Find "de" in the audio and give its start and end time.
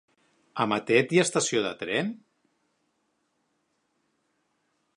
1.65-1.73